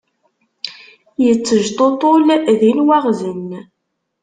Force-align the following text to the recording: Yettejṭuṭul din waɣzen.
Yettejṭuṭul 1.23 2.21
din 2.59 2.79
waɣzen. 2.87 3.49